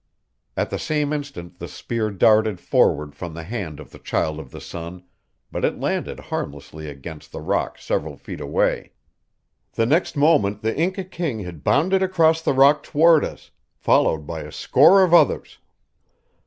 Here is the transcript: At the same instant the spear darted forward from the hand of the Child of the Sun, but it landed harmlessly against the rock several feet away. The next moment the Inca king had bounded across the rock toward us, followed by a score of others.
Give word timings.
At 0.57 0.71
the 0.71 0.79
same 0.79 1.13
instant 1.13 1.59
the 1.59 1.67
spear 1.67 2.09
darted 2.09 2.59
forward 2.59 3.13
from 3.13 3.35
the 3.35 3.43
hand 3.43 3.79
of 3.79 3.91
the 3.91 3.99
Child 3.99 4.39
of 4.39 4.49
the 4.49 4.59
Sun, 4.59 5.03
but 5.51 5.63
it 5.63 5.79
landed 5.79 6.19
harmlessly 6.19 6.89
against 6.89 7.31
the 7.31 7.39
rock 7.39 7.77
several 7.77 8.17
feet 8.17 8.41
away. 8.41 8.93
The 9.73 9.85
next 9.85 10.17
moment 10.17 10.63
the 10.63 10.75
Inca 10.75 11.03
king 11.03 11.41
had 11.41 11.63
bounded 11.63 12.01
across 12.01 12.41
the 12.41 12.53
rock 12.53 12.81
toward 12.81 13.23
us, 13.23 13.51
followed 13.75 14.25
by 14.25 14.39
a 14.39 14.51
score 14.51 15.03
of 15.03 15.13
others. 15.13 15.59